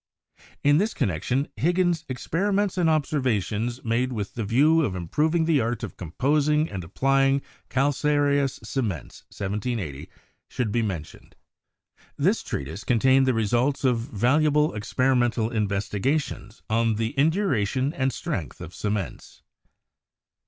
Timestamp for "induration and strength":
17.11-18.59